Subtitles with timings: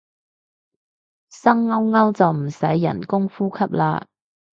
[1.29, 4.07] 生勾勾就唔使人工呼吸啦